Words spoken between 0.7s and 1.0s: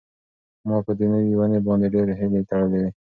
په